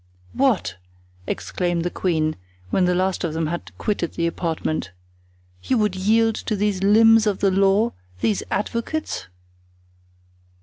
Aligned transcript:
"What!" 0.33 0.77
exclaimed 1.27 1.83
the 1.83 1.91
queen, 1.91 2.35
when 2.71 2.85
the 2.85 2.95
last 2.95 3.23
of 3.23 3.35
them 3.35 3.45
had 3.45 3.71
quitted 3.77 4.13
the 4.13 4.25
apartment, 4.25 4.89
"you 5.61 5.77
would 5.77 5.95
yield 5.95 6.33
to 6.35 6.55
these 6.55 6.81
limbs 6.81 7.27
of 7.27 7.37
the 7.37 7.51
law—these 7.51 8.41
advocates?" 8.49 9.27